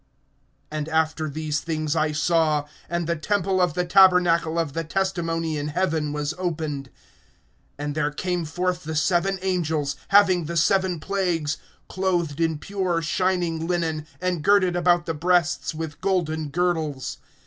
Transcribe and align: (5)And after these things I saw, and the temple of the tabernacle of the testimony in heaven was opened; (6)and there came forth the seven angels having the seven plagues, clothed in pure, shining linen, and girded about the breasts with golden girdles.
(5)And 0.71 0.87
after 0.87 1.29
these 1.29 1.59
things 1.61 1.95
I 1.95 2.11
saw, 2.11 2.65
and 2.89 3.05
the 3.05 3.15
temple 3.15 3.61
of 3.61 3.75
the 3.75 3.85
tabernacle 3.85 4.57
of 4.57 4.73
the 4.73 4.83
testimony 4.83 5.59
in 5.59 5.67
heaven 5.67 6.11
was 6.11 6.33
opened; 6.39 6.89
(6)and 7.77 7.93
there 7.93 8.09
came 8.09 8.43
forth 8.43 8.83
the 8.83 8.95
seven 8.95 9.37
angels 9.43 9.95
having 10.07 10.45
the 10.45 10.57
seven 10.57 10.99
plagues, 10.99 11.57
clothed 11.87 12.41
in 12.41 12.57
pure, 12.57 13.03
shining 13.03 13.67
linen, 13.67 14.07
and 14.19 14.43
girded 14.43 14.75
about 14.75 15.05
the 15.05 15.13
breasts 15.13 15.75
with 15.75 16.01
golden 16.01 16.49
girdles. 16.49 17.17